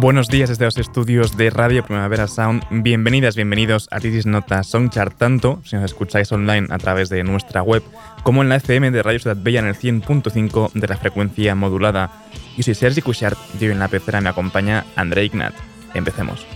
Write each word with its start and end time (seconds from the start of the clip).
Buenos 0.00 0.28
días 0.28 0.48
desde 0.48 0.64
los 0.64 0.78
estudios 0.78 1.36
de 1.36 1.50
Radio 1.50 1.84
Primavera 1.84 2.28
Sound. 2.28 2.62
Bienvenidas, 2.70 3.34
bienvenidos 3.34 3.88
a 3.90 3.98
Titis 3.98 4.26
Nota 4.26 4.62
Songchart, 4.62 5.18
tanto 5.18 5.60
si 5.64 5.74
nos 5.74 5.86
escucháis 5.86 6.30
online 6.30 6.68
a 6.70 6.78
través 6.78 7.08
de 7.08 7.24
nuestra 7.24 7.64
web 7.64 7.82
como 8.22 8.42
en 8.42 8.48
la 8.48 8.54
FM 8.54 8.92
de 8.92 9.02
Radio 9.02 9.18
Ciudad 9.18 9.36
Bella 9.36 9.58
en 9.58 9.66
el 9.66 9.74
100.5 9.74 10.70
de 10.72 10.86
la 10.86 10.96
frecuencia 10.96 11.56
modulada. 11.56 12.12
Yo 12.56 12.62
soy 12.62 12.76
Sergi 12.76 13.02
Cushart 13.02 13.36
y 13.60 13.64
hoy 13.64 13.72
en 13.72 13.80
la 13.80 13.88
pecera 13.88 14.20
me 14.20 14.28
acompaña 14.28 14.84
André 14.94 15.24
Ignat. 15.24 15.54
Empecemos. 15.94 16.46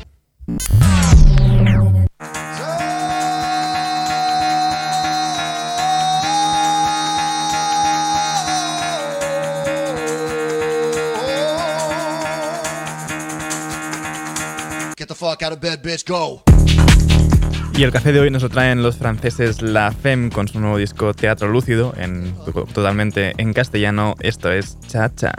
Y 17.77 17.83
el 17.83 17.91
café 17.91 18.12
de 18.12 18.21
hoy 18.21 18.31
nos 18.31 18.43
lo 18.43 18.48
traen 18.48 18.83
los 18.83 18.97
franceses 18.97 19.61
La 19.61 19.91
Femme 19.91 20.31
con 20.31 20.47
su 20.47 20.61
nuevo 20.61 20.77
disco 20.77 21.15
Teatro 21.15 21.48
Lúcido, 21.48 21.95
en, 21.97 22.35
totalmente 22.73 23.33
en 23.39 23.53
castellano. 23.53 24.15
Esto 24.20 24.53
es 24.53 24.79
Cha 24.87 25.13
Cha. 25.15 25.33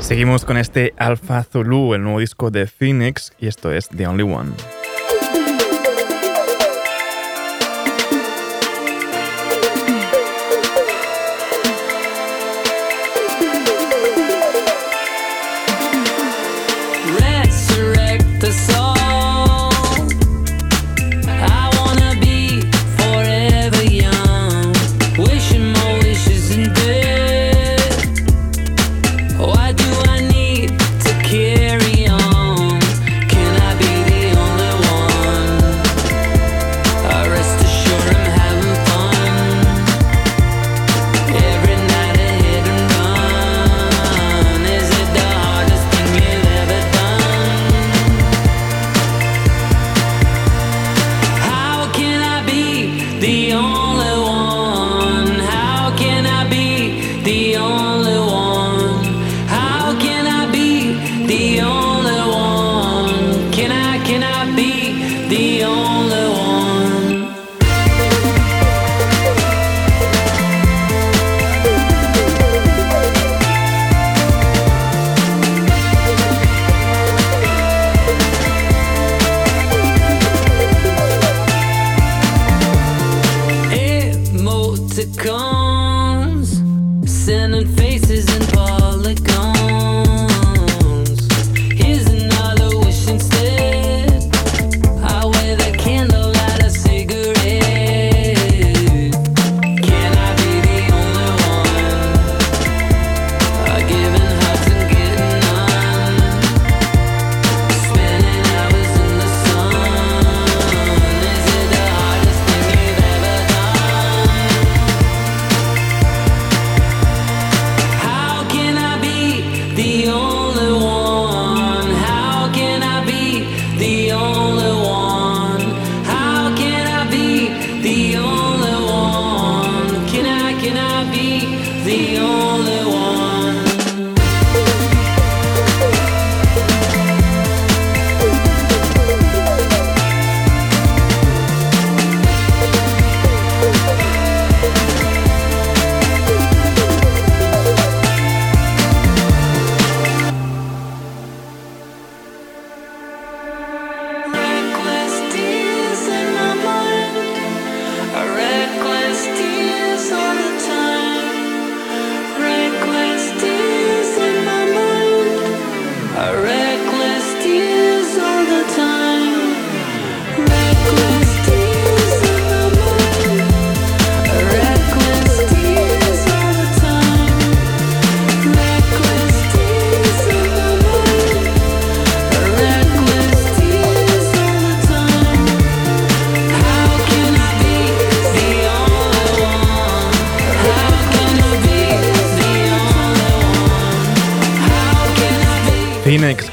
Seguimos 0.00 0.44
con 0.44 0.56
este 0.56 0.94
Alpha 0.98 1.42
Zulu, 1.42 1.94
el 1.94 2.02
nuevo 2.02 2.20
disco 2.20 2.50
de 2.50 2.66
Phoenix, 2.66 3.32
y 3.38 3.48
esto 3.48 3.72
es 3.72 3.88
The 3.88 4.06
Only 4.06 4.22
One. 4.22 4.52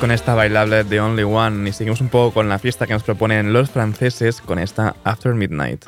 Con 0.04 0.12
esta 0.12 0.36
bailable 0.36 0.84
The 0.84 1.00
Only 1.00 1.24
One 1.24 1.70
y 1.70 1.72
seguimos 1.72 2.02
un 2.02 2.10
poco 2.10 2.34
con 2.34 2.50
la 2.50 2.60
fiesta 2.60 2.86
que 2.86 2.92
nos 2.92 3.04
proponen 3.04 3.54
los 3.54 3.72
franceses 3.72 4.42
con 4.42 4.60
esta 4.60 4.98
After 5.06 5.34
Midnight. 5.34 5.86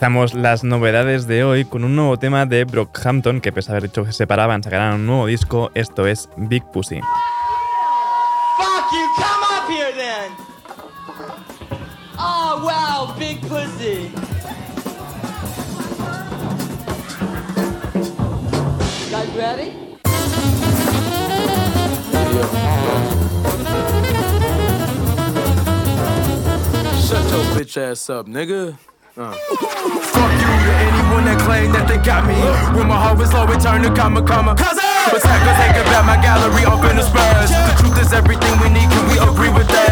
Empezamos 0.00 0.32
las 0.32 0.64
novedades 0.64 1.26
de 1.26 1.44
hoy 1.44 1.66
con 1.66 1.84
un 1.84 1.94
nuevo 1.94 2.18
tema 2.18 2.46
de 2.46 2.64
Brockhampton, 2.64 3.42
que 3.42 3.52
pese 3.52 3.70
a 3.70 3.72
haber 3.72 3.90
dicho 3.90 4.02
que 4.02 4.12
se 4.12 4.16
separaban, 4.16 4.62
sacarán 4.62 4.94
un 4.94 5.04
nuevo 5.04 5.26
disco. 5.26 5.70
Esto 5.74 6.06
es 6.06 6.26
Big 6.38 6.64
Pussy. 6.72 7.00
Fuck 8.56 8.92
you, 8.92 9.06
come 9.18 9.44
up 9.52 9.68
here 9.68 9.92
then. 9.92 10.32
Oh 12.18 12.62
wow, 12.64 13.14
big 13.18 13.42
pussy. 13.42 14.10
Guys 19.10 19.28
ready? 19.36 19.72
Shut 27.06 27.30
your 27.30 27.44
bitch 27.54 27.76
ass 27.76 28.08
up, 28.08 28.26
nigga. 28.26 28.78
Uh. 29.20 29.32
Fuck 29.36 30.32
you 30.40 30.48
to 30.48 30.72
anyone 30.80 31.28
that 31.28 31.36
claim 31.44 31.72
that 31.76 31.84
they 31.84 32.00
got 32.00 32.24
me. 32.24 32.40
When 32.72 32.88
my 32.88 32.96
heart 32.96 33.18
was 33.18 33.30
low, 33.34 33.44
it 33.52 33.60
turned 33.60 33.84
to 33.84 33.92
comma, 33.92 34.22
comma. 34.24 34.56
Attackers 34.56 35.60
ain't 35.60 35.76
about 35.76 36.08
my 36.08 36.16
gallery 36.24 36.64
up 36.64 36.80
in 36.88 36.96
the 36.96 37.04
spurs. 37.04 37.52
The 37.52 37.76
truth 37.84 38.00
is 38.00 38.14
everything 38.16 38.56
we 38.64 38.72
need, 38.72 38.88
can 38.88 39.04
we 39.12 39.20
agree 39.20 39.52
with 39.52 39.68
that? 39.68 39.89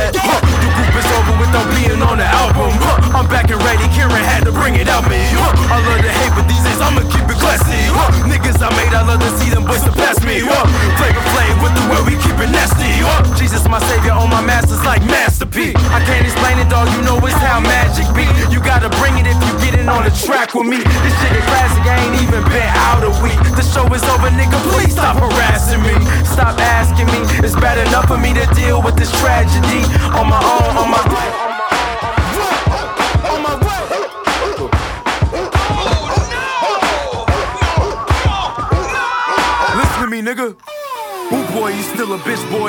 It 20.54 20.60
on 20.60 20.68
the 20.68 20.68
track 20.68 20.68
with 20.68 20.68
me. 20.68 20.78
This 20.78 21.14
shit 21.20 21.36
is 21.36 21.44
classic, 21.44 21.84
I 21.84 21.98
ain't 22.04 22.22
even 22.22 22.44
been 22.44 22.70
out 22.88 23.02
a 23.04 23.12
week. 23.22 23.38
The 23.56 23.62
show 23.62 23.86
is 23.94 24.02
over, 24.04 24.30
nigga, 24.30 24.58
please 24.72 24.92
stop 24.92 25.16
harassing 25.16 25.82
me. 25.82 25.94
Stop 26.24 26.58
asking 26.58 27.06
me. 27.06 27.20
It's 27.44 27.54
bad 27.54 27.78
enough 27.88 28.06
for 28.06 28.18
me 28.18 28.34
to 28.34 28.46
deal 28.54 28.82
with 28.82 28.96
this 28.96 29.10
tragedy 29.20 29.84
on 30.14 30.28
my 30.28 30.40
own, 30.40 30.76
on 30.76 30.90
my 30.90 31.02
own. 31.02 31.48
Listen 39.76 40.02
to 40.02 40.08
me, 40.08 40.22
nigga. 40.22 40.56
Ooh 41.30 41.44
boy, 41.52 41.68
you 41.68 41.82
still 41.82 42.14
a 42.14 42.18
bitch 42.18 42.42
boy. 42.50 42.67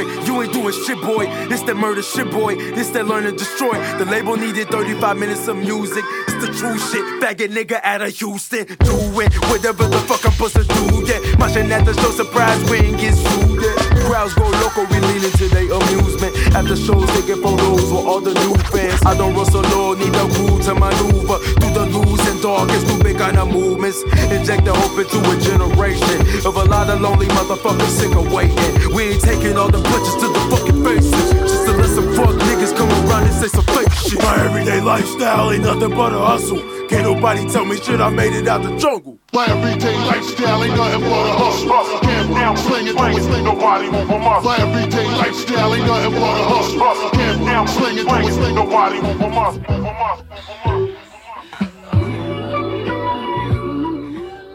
Doing 0.69 0.85
shit, 0.85 1.01
boy. 1.01 1.25
This 1.47 1.61
that 1.63 1.75
murder 1.77 2.03
shit, 2.03 2.29
boy. 2.29 2.55
This 2.55 2.89
that 2.89 3.07
learn 3.07 3.23
to 3.23 3.31
destroy. 3.31 3.73
The 3.97 4.05
label 4.05 4.35
needed 4.35 4.67
35 4.69 5.17
minutes 5.17 5.47
of 5.47 5.57
music. 5.57 6.03
It's 6.27 6.45
the 6.45 6.53
true 6.53 6.77
shit. 6.77 7.03
Faggot 7.21 7.49
nigga 7.49 7.79
out 7.83 8.01
of 8.01 8.15
Houston. 8.15 8.65
Do 8.65 9.19
it. 9.19 9.33
Whatever 9.49 9.87
the 9.87 9.97
fuck 9.99 10.23
I'm 10.25 10.31
supposed 10.33 10.55
to 10.57 10.63
do, 10.63 11.05
yeah. 11.07 11.37
Marching 11.37 11.71
at 11.71 11.85
the 11.85 11.93
show, 11.93 12.11
surprise, 12.11 12.69
we 12.69 12.77
ain't 12.77 12.99
get 12.99 13.15
sued, 13.15 13.61
yeah. 13.63 13.98
Crowds 14.09 14.33
go 14.33 14.49
local, 14.49 14.87
we 14.89 14.99
lean 15.01 15.23
into 15.23 15.47
their 15.49 15.69
amusement. 15.69 16.33
At 16.57 16.65
the 16.65 16.75
shows, 16.75 17.05
taking 17.13 17.43
photos 17.43 17.93
with 17.93 18.09
all 18.09 18.19
the 18.19 18.33
new 18.33 18.57
fans. 18.73 18.99
I 19.05 19.15
don't 19.15 19.35
rustle 19.35 19.61
low, 19.69 19.93
need 19.93 20.09
a 20.09 20.25
groove 20.33 20.65
to 20.65 20.73
maneuver. 20.73 21.37
Through 21.61 21.73
the 21.77 21.85
loose 21.93 22.27
and 22.27 22.41
darkest, 22.41 22.87
through 22.87 23.03
big 23.03 23.19
kind 23.19 23.37
of 23.37 23.53
movements. 23.53 24.01
Inject 24.33 24.65
the 24.65 24.73
hope 24.73 24.97
into 24.97 25.21
a 25.21 25.37
generation 25.37 26.25
of 26.41 26.57
a 26.57 26.65
lot 26.65 26.89
of 26.89 27.01
lonely 27.01 27.27
motherfuckers 27.27 27.93
sick 28.01 28.15
of 28.15 28.33
waiting. 28.33 28.57
We 28.95 29.13
ain't 29.13 29.21
taking 29.21 29.55
all 29.57 29.69
the 29.69 29.77
punches 29.77 30.15
to 30.17 30.27
the 30.33 30.41
fucking 30.49 30.83
faces. 30.83 31.29
Just 31.45 31.65
to 31.67 31.77
let 31.77 31.89
some 31.93 32.09
fuck 32.17 32.33
niggas 32.49 32.75
come 32.75 32.89
around 33.05 33.29
and 33.29 33.35
say 33.37 33.47
some 33.47 33.65
fake 33.77 33.93
shit. 33.93 34.17
My 34.23 34.43
everyday 34.43 34.81
lifestyle 34.81 35.51
ain't 35.51 35.61
nothing 35.61 35.91
but 35.91 36.13
a 36.13 36.17
hustle. 36.17 36.78
Can't 36.89 37.03
nobody 37.03 37.47
tell 37.47 37.65
me 37.65 37.77
shit, 37.77 38.01
I 38.01 38.09
made 38.09 38.33
it 38.33 38.47
out 38.47 38.63
the 38.63 38.75
jungle. 38.77 39.19
My 39.31 39.45
everyday 39.45 39.95
lifestyle 39.95 40.63
ain't 40.63 40.75
nothing 40.75 41.01
but 41.01 41.29
a 41.29 41.33
hustle. 41.37 41.99
Can't 41.99 42.33
down, 42.33 42.57
sling 42.57 42.87
it, 42.87 42.97
do 42.97 43.05
it, 43.05 43.43
nobody 43.43 43.91
move 43.91 44.07
from 44.07 44.25
us. 44.25 44.43
My 44.43 44.57
everyday 44.57 45.05
lifestyle 45.05 45.75
ain't 45.75 45.85
nothing 45.85 46.13
but 46.13 46.39
a 46.39 46.43
hustle. 46.49 47.09
Can't 47.11 47.45
down, 47.45 47.67
sling 47.67 47.97
it, 47.99 48.07
do 48.07 48.15
it, 48.15 48.53
nobody 48.53 49.01
move 49.01 49.17
from 49.17 50.98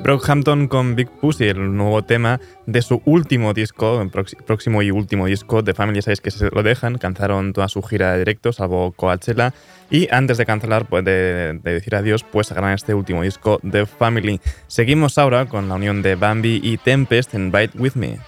Brockhampton 0.05 0.69
con 0.69 0.97
Big 0.97 1.09
Pussy, 1.09 1.45
el 1.45 1.75
nuevo 1.75 2.03
tema 2.03 2.39
de 2.67 2.83
su 2.83 3.01
último 3.07 3.55
disco, 3.55 4.07
próximo 4.47 4.83
y 4.83 4.91
último 4.91 5.25
disco 5.25 5.63
de 5.63 5.73
Family 5.73 6.03
Size 6.03 6.21
que 6.21 6.31
se 6.31 6.51
lo 6.51 6.63
dejan, 6.63 6.99
cantaron 6.99 7.55
toda 7.55 7.69
su 7.69 7.83
gira 7.83 8.13
de 8.13 8.19
directo, 8.19 8.53
salvo 8.53 8.93
Coachella, 8.93 9.55
y 9.91 10.07
antes 10.13 10.37
de 10.37 10.45
cancelar, 10.45 10.85
pues 10.85 11.07
de, 11.07 11.59
de 11.63 11.73
decir 11.73 11.97
adiós, 11.97 12.23
pues 12.23 12.49
sacarán 12.49 12.75
este 12.75 12.93
último 12.93 13.23
disco 13.23 13.61
de 13.63 13.87
Family. 13.87 14.43
Seguimos 14.67 15.17
ahora 15.17 15.47
con 15.47 15.71
la 15.71 15.77
unión 15.77 16.03
de 16.03 16.17
Bambi 16.17 16.61
y 16.63 16.77
Tempest 16.77 17.33
en 17.33 17.51
Bite 17.51 17.79
With 17.79 17.95
Me. 17.95 18.19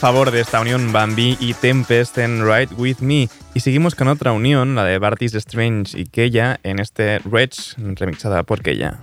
Favor 0.00 0.30
de 0.30 0.40
esta 0.40 0.62
unión 0.62 0.92
Bambi 0.92 1.36
y 1.40 1.52
Tempest 1.52 2.16
en 2.16 2.42
Ride 2.46 2.74
With 2.78 3.00
Me. 3.00 3.28
Y 3.52 3.60
seguimos 3.60 3.94
con 3.94 4.08
otra 4.08 4.32
unión, 4.32 4.74
la 4.74 4.82
de 4.84 4.98
Bartis 4.98 5.34
Strange 5.34 6.00
y 6.00 6.06
Keya, 6.06 6.58
en 6.62 6.78
este 6.78 7.18
Rich 7.18 7.76
remixada 7.76 8.42
por 8.42 8.62
Keya. 8.62 9.02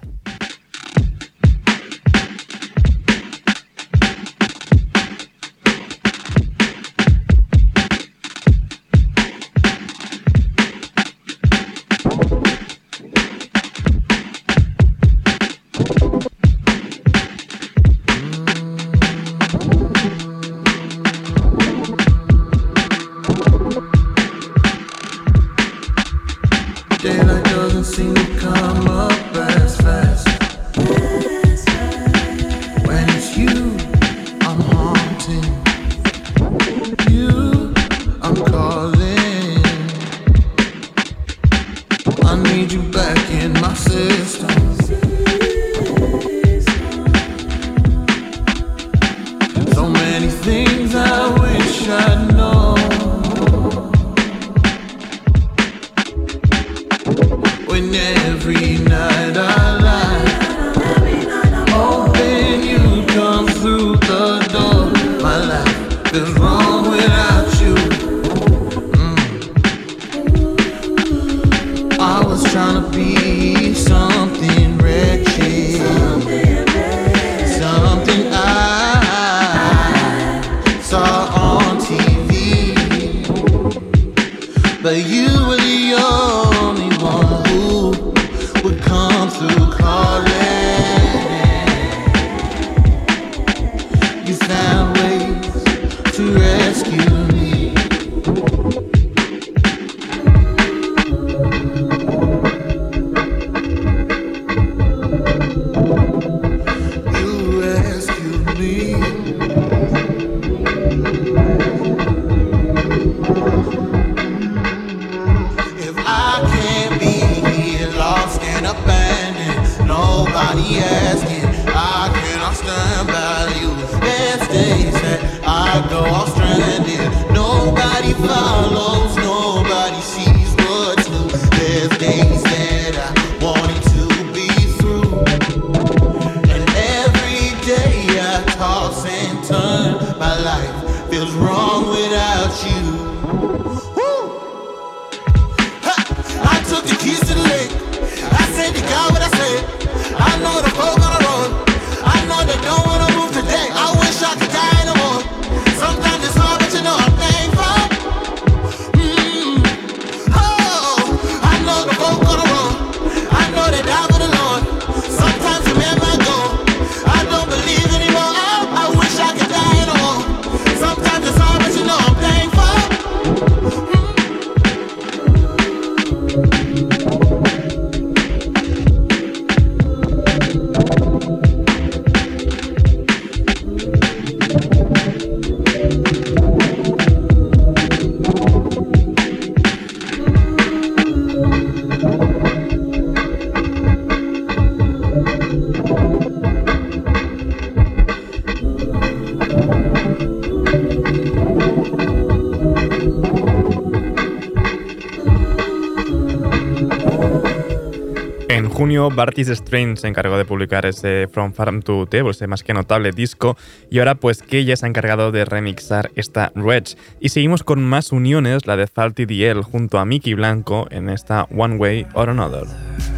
Bartis 208.88 209.50
Strain 209.50 209.98
se 209.98 210.08
encargó 210.08 210.38
de 210.38 210.46
publicar 210.46 210.86
ese 210.86 211.28
From 211.28 211.52
Farm 211.52 211.82
to 211.82 212.06
Table, 212.06 212.32
ese 212.32 212.48
más 212.48 212.64
que 212.64 212.74
notable 212.74 213.12
disco, 213.12 213.58
y 213.90 214.00
ahora 214.00 214.16
pues 214.16 214.44
ella 214.50 214.78
se 214.78 214.86
ha 214.86 214.90
encargado 214.90 215.32
de 215.34 215.44
remixar 215.44 216.10
esta 216.16 216.54
Reg. 216.56 216.96
Y 217.20 217.30
seguimos 217.30 217.64
con 217.64 217.84
más 217.84 218.14
uniones, 218.14 218.66
la 218.66 218.78
de 218.78 218.88
Falty 218.88 219.26
DL 219.26 219.62
junto 219.62 220.00
a 220.00 220.06
Mickey 220.06 220.36
Blanco 220.36 220.88
en 220.90 221.10
esta 221.10 221.48
One 221.52 221.76
Way 221.76 222.08
or 222.14 222.30
Another. 222.30 223.17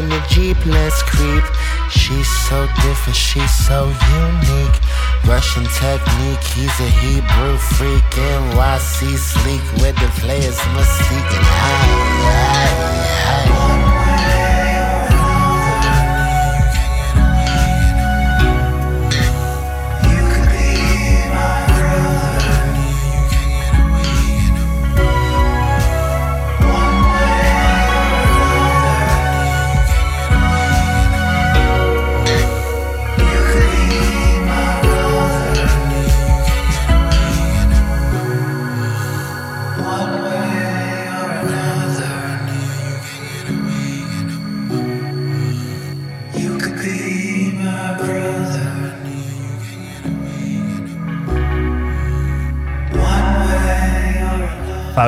in 0.00 0.08
the 0.08 0.20
Jeep, 0.28 0.56
let's 0.66 1.02
creep. 1.02 1.44
She's 1.90 2.28
so 2.48 2.66
different, 2.82 3.16
she's 3.16 3.52
so 3.66 3.88
unique. 4.24 4.76
Russian 5.26 5.64
technique, 5.64 6.44
he's 6.54 6.76
a 6.80 6.90
Hebrew 7.02 7.56
freak. 7.76 8.04
NYC 8.14 9.16
sleek 9.16 9.64
with 9.82 9.96
the 9.96 10.10
players 10.20 10.58
mystique. 10.74 11.32
And 11.36 11.46
I, 11.46 11.80
I, 12.32 13.46
I, 13.46 14.36
I. 14.36 14.39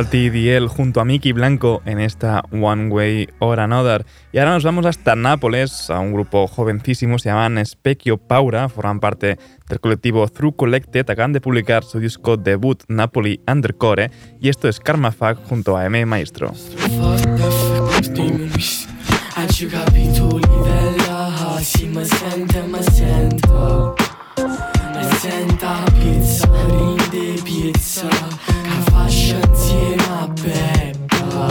Falti 0.03 0.31
Diel 0.31 0.67
junto 0.67 1.01
a 1.01 1.05
Mickey 1.05 1.31
Blanco 1.31 1.81
en 1.85 2.01
esta 2.01 2.43
One 2.51 2.89
Way 2.89 3.29
or 3.39 3.61
Another. 3.61 4.05
Y 4.33 4.39
ahora 4.39 4.55
nos 4.55 4.65
vamos 4.65 4.85
hasta 4.85 5.15
Nápoles, 5.15 5.91
a 5.91 6.01
un 6.01 6.13
grupo 6.13 6.49
jovencísimo, 6.49 7.21
se 7.21 7.29
llaman 7.29 7.65
Specchio 7.65 8.17
Paura, 8.17 8.69
forman 8.69 8.99
parte 8.99 9.39
del 9.69 9.79
colectivo 9.79 10.27
Through 10.27 10.57
Collected, 10.57 11.09
acaban 11.09 11.33
de 11.33 11.41
publicar 11.41 11.85
su 11.85 12.01
disco 12.01 12.37
debut 12.37 12.83
Napoli 12.89 13.43
Undercore, 13.47 14.11
y 14.41 14.49
esto 14.49 14.69
es 14.69 14.81
Karma 14.81 15.13
Fag 15.13 15.37
junto 15.45 15.77
a 15.77 15.87
M. 15.87 16.05
Maestro. 16.05 16.53
Fascia 29.23 29.39
insieme 29.47 30.03
a 30.21 30.27
Beppa. 30.27 31.47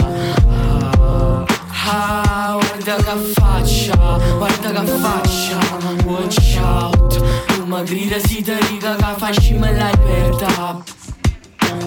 Ah, 1.84 2.58
Guarda 2.58 2.96
che 2.96 3.32
faccia, 3.32 4.18
guarda 4.36 4.82
che 4.82 4.92
faccia. 4.98 5.58
Watch 6.04 6.58
out 6.60 7.22
Tu 7.46 7.64
ma 7.66 7.82
grida 7.82 8.18
si 8.18 8.42
te 8.42 8.58
riga 8.68 8.96
che 8.96 9.04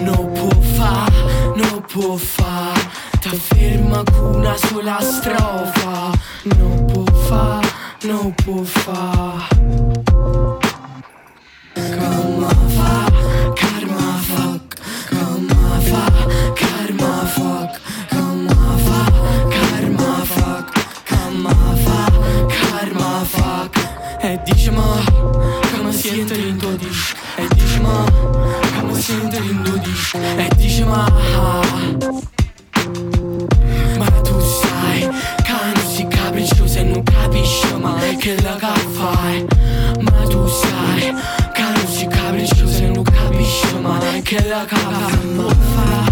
Non 0.00 0.32
può 0.32 0.48
fa, 0.76 1.06
non 1.54 1.84
può 1.86 2.16
fa. 2.16 2.72
Ti 3.20 3.28
ferma 3.28 4.02
con 4.04 4.36
una 4.36 4.56
sola 4.56 4.98
strofa. 5.00 6.10
Non 6.56 6.84
può 6.86 7.04
fa, 7.14 7.60
non 8.02 8.34
può 8.34 8.62
Come 11.74 12.48
fa, 12.68 13.05
dice 24.46 24.70
ma, 24.70 25.02
come 25.74 25.92
siete 25.92 26.34
in 26.34 26.56
dodici? 26.56 27.14
E 27.34 27.48
dice 27.54 27.80
ma, 27.80 28.04
come 28.78 28.94
siete 28.94 29.36
in 29.38 29.62
dodici? 29.62 30.16
E 30.16 30.48
dice 30.56 30.84
ma, 30.84 31.04
ma 33.98 34.10
tu 34.22 34.40
sai 34.40 35.00
che 35.42 35.52
non 35.74 35.86
si 35.88 36.06
capriccio 36.06 36.64
e 36.64 36.82
non 36.84 37.02
capisci 37.02 37.74
mai 37.74 38.16
che 38.16 38.40
la 38.40 38.56
fai. 38.92 39.46
Ma 40.00 40.22
tu 40.28 40.46
sai 40.46 41.14
che 41.52 41.62
non 41.62 41.86
si 41.88 42.06
capriccio 42.06 42.68
e 42.68 42.86
non 42.88 43.02
capisci 43.02 43.78
mai 43.80 44.22
che 44.22 44.46
la 44.46 44.64
fai. 44.66 46.05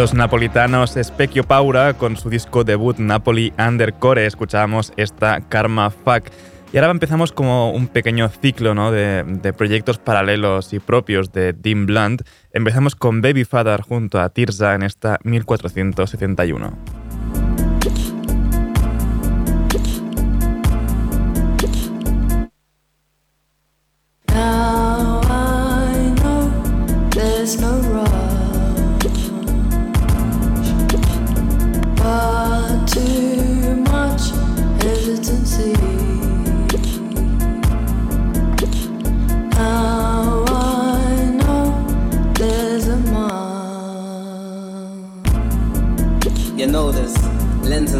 Los 0.00 0.14
napolitanos 0.14 0.94
Specchio 0.98 1.44
Paura 1.44 1.92
con 1.92 2.16
su 2.16 2.30
disco 2.30 2.64
debut 2.64 2.96
Napoli 2.96 3.52
Undercore 3.58 4.24
escuchábamos 4.24 4.94
esta 4.96 5.42
Karma 5.42 5.90
Fuck. 5.90 6.30
Y 6.72 6.78
ahora 6.78 6.90
empezamos 6.90 7.32
como 7.32 7.70
un 7.70 7.86
pequeño 7.86 8.30
ciclo 8.30 8.74
¿no? 8.74 8.92
de, 8.92 9.24
de, 9.26 9.52
proyectos 9.52 9.98
paralelos 9.98 10.72
y 10.72 10.78
propios 10.78 11.32
de 11.32 11.52
Dean 11.52 11.84
Blunt. 11.84 12.22
Empezamos 12.54 12.96
con 12.96 13.20
Baby 13.20 13.44
Father 13.44 13.82
junto 13.82 14.18
a 14.18 14.30
Tirza 14.30 14.74
en 14.74 14.84
esta 14.84 15.18
1471. 15.22 16.99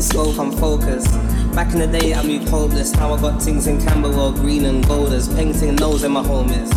Scope, 0.02 0.38
I'm 0.38 0.50
focused. 0.50 1.12
Back 1.54 1.72
in 1.72 1.78
the 1.78 1.86
day, 1.86 2.12
I 2.12 2.22
moved 2.22 2.48
hopeless. 2.48 2.92
Now 2.94 3.14
I 3.14 3.20
got 3.20 3.40
things 3.40 3.66
in 3.66 3.80
Camberwell, 3.80 4.32
green 4.32 4.64
and 4.64 4.84
golders. 4.86 5.28
Painting 5.34 5.76
nose 5.76 6.02
in 6.02 6.12
my 6.12 6.22
home 6.22 6.50
is. 6.50 6.70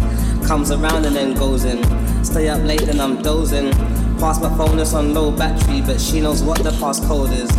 Comes 0.48 0.72
around 0.72 1.06
and 1.06 1.16
then 1.16 1.34
goes 1.34 1.64
in. 1.66 1.84
Stay 2.24 2.50
up 2.50 2.62
late, 2.64 2.86
then 2.86 3.00
I'm 3.00 3.22
dozing. 3.22 3.72
Pass 4.20 4.40
my 4.40 4.56
phone, 4.58 4.78
it's 4.80 4.94
on 4.94 5.14
low 5.14 5.32
battery, 5.32 5.82
but 5.82 6.00
she 6.00 6.22
knows 6.22 6.44
what 6.44 6.64
the 6.64 6.70
passcode 6.72 7.32
is. 7.32 7.52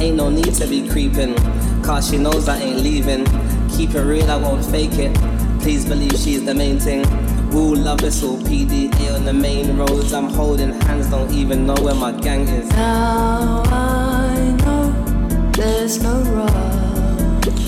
Ain't 0.00 0.16
no 0.16 0.28
need 0.28 0.54
to 0.54 0.66
be 0.66 0.88
creeping, 0.88 1.34
cause 1.82 2.10
she 2.10 2.18
knows 2.18 2.48
I 2.48 2.58
ain't 2.58 2.80
leaving. 2.80 3.24
Keep 3.70 3.94
it 3.94 4.02
real, 4.02 4.30
I 4.30 4.36
won't 4.36 4.64
fake 4.64 4.98
it. 4.98 5.14
Please 5.60 5.86
believe 5.86 6.12
she's 6.12 6.44
the 6.44 6.54
main 6.54 6.78
thing. 6.78 7.02
Rule 7.50 7.76
love 7.76 7.98
this 7.98 8.22
all 8.22 8.38
PDA 8.38 9.14
on 9.14 9.24
the 9.24 9.32
main 9.32 9.76
roads. 9.76 10.12
I'm 10.12 10.28
holding 10.28 10.72
hands, 10.82 11.08
don't 11.08 11.30
even 11.32 11.66
know 11.66 11.76
where 11.80 11.94
my 11.94 12.12
gang 12.12 12.48
is. 12.48 12.68
Now 12.70 13.62
I 13.66 14.21
there's 15.62 16.02
no 16.02 16.14
rush, 16.34 17.62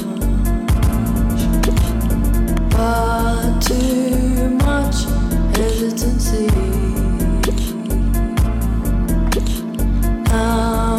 but 2.70 3.60
too 3.60 4.48
much 4.66 5.04
hesitancy. 5.56 6.48
Now 10.26 10.93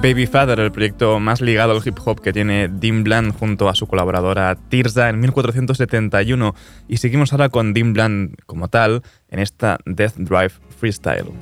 Baby 0.00 0.26
Father, 0.26 0.60
el 0.60 0.70
proyecto 0.70 1.18
más 1.18 1.40
ligado 1.40 1.72
al 1.72 1.82
hip 1.84 1.98
hop 2.04 2.20
que 2.20 2.32
tiene 2.32 2.68
Dean 2.68 3.02
Bland 3.02 3.36
junto 3.36 3.68
a 3.68 3.74
su 3.74 3.88
colaboradora 3.88 4.56
Tirza 4.68 5.08
en 5.08 5.18
1471. 5.18 6.54
Y 6.86 6.98
seguimos 6.98 7.32
ahora 7.32 7.48
con 7.48 7.74
Dean 7.74 7.94
Bland 7.94 8.36
como 8.46 8.68
tal 8.68 9.02
en 9.28 9.40
esta 9.40 9.78
Death 9.86 10.14
Drive 10.16 10.52
Freestyle. 10.78 11.32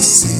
você. 0.00 0.39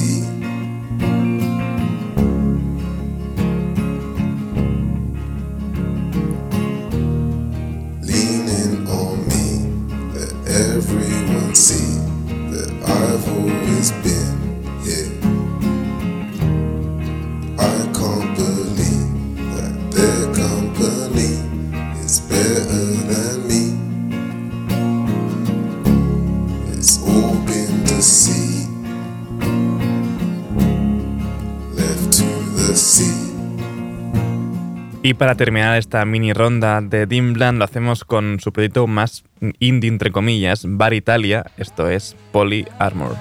Y 35.03 35.15
para 35.15 35.35
terminar 35.35 35.77
esta 35.77 36.05
mini 36.05 36.31
ronda 36.31 36.79
de 36.79 37.07
Dimbland 37.07 37.57
lo 37.57 37.65
hacemos 37.65 38.05
con 38.05 38.39
su 38.39 38.53
proyecto 38.53 38.85
más 38.85 39.23
indie, 39.57 39.89
entre 39.89 40.11
comillas, 40.11 40.63
Bar 40.67 40.93
Italia, 40.93 41.45
esto 41.57 41.89
es 41.89 42.15
Poly 42.31 42.67
Armor. 42.77 43.15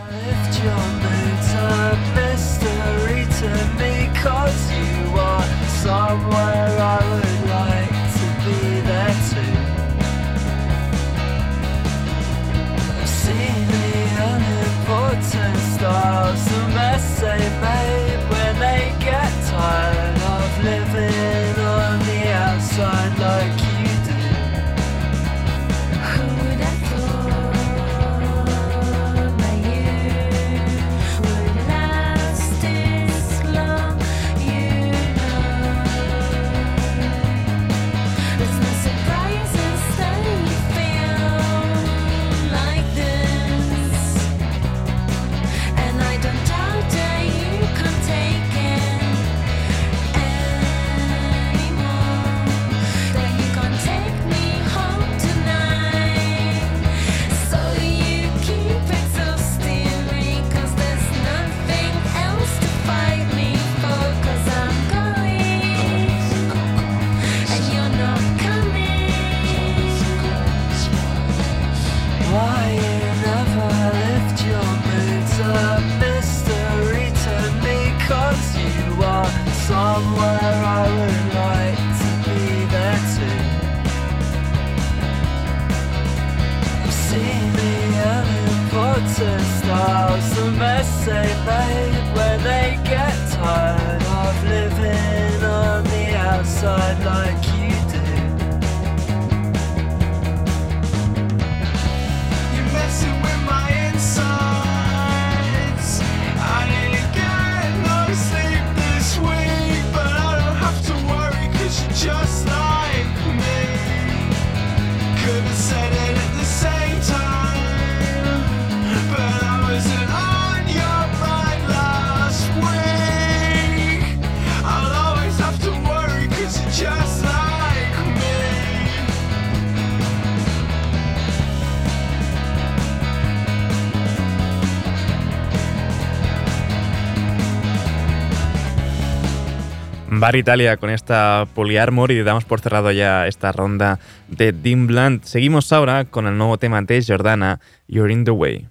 Bar 140.20 140.36
Italia 140.36 140.76
con 140.76 140.90
esta 140.90 141.48
Polyarmor 141.54 142.10
y 142.10 142.22
damos 142.22 142.44
por 142.44 142.60
cerrado 142.60 142.92
ya 142.92 143.26
esta 143.26 143.52
ronda 143.52 143.98
de 144.28 144.52
Dim 144.52 144.86
Blunt. 144.86 145.24
Seguimos 145.24 145.72
ahora 145.72 146.04
con 146.04 146.26
el 146.26 146.36
nuevo 146.36 146.58
tema 146.58 146.82
de 146.82 147.02
Jordana, 147.02 147.58
You're 147.88 148.12
in 148.12 148.24
the 148.24 148.30
Way. 148.30 148.68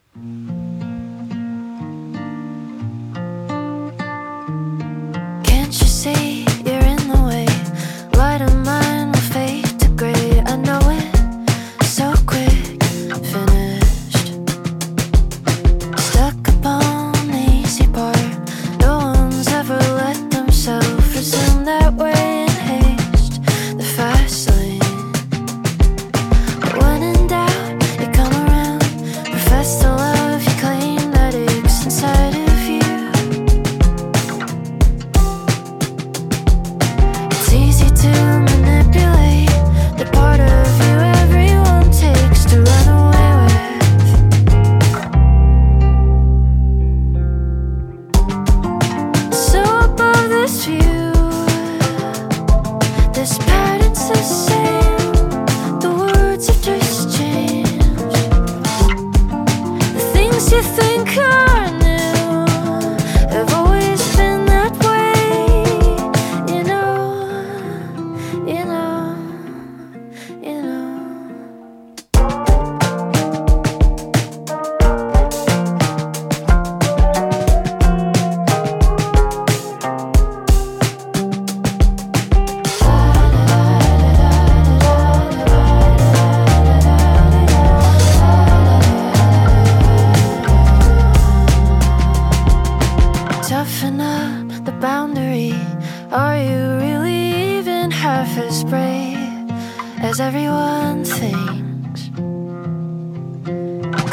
everyone 100.30 101.04
thinks. 101.04 102.10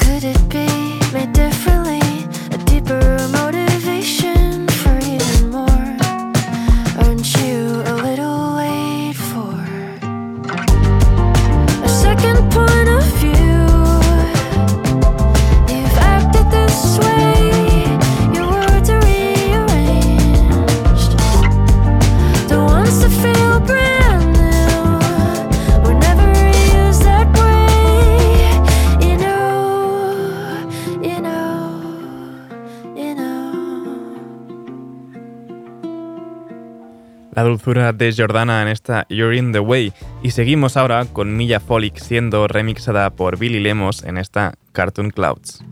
Could 0.02 0.24
it 0.24 0.48
be? 0.48 0.65
De 37.46 38.14
Jordana 38.16 38.62
en 38.62 38.68
esta 38.68 39.06
You're 39.08 39.36
in 39.36 39.52
the 39.52 39.60
Way. 39.60 39.92
Y 40.22 40.32
seguimos 40.32 40.76
ahora 40.76 41.04
con 41.04 41.36
Milla 41.36 41.60
Folic 41.60 41.96
siendo 41.98 42.48
remixada 42.48 43.10
por 43.10 43.38
Billy 43.38 43.60
Lemos 43.60 44.02
en 44.04 44.18
esta 44.18 44.54
Cartoon 44.72 45.10
Clouds. 45.10 45.62